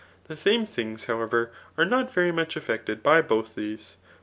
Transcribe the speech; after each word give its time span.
The 0.23 0.35
same 0.35 0.65
things, 0.65 1.05
how 1.05 1.21
ever, 1.21 1.51
are 1.77 1.85
not 1.85 2.11
very 2.11 2.31
much 2.31 2.55
eflfected 2.55 3.03
by 3.03 3.21
both 3.21 3.53
these. 3.53 3.97